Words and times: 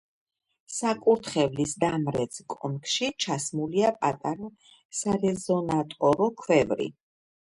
საკურთხევლის 0.75 1.73
დამრეც 1.83 2.39
კონქში 2.53 3.09
ჩასმულია 3.25 3.91
პატარა 4.05 4.49
სარეზონატორო 5.01 6.31
ქვევრი. 6.43 6.89